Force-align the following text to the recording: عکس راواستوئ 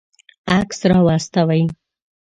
عکس 0.57 0.79
راواستوئ 0.91 1.61